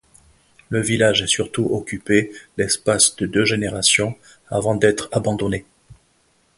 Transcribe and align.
Le 0.69 0.81
village 0.81 1.21
est 1.21 1.27
surtout 1.27 1.67
occupé 1.71 2.31
l'espace 2.57 3.15
de 3.17 3.27
deux 3.27 3.45
générations 3.45 4.17
avant 4.49 4.73
d'être 4.73 5.09
abandonné. 5.11 5.63